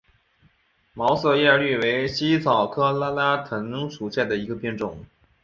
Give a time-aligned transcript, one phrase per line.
[0.95, 5.05] 毛四叶葎为茜草科拉拉藤属下的一个变种。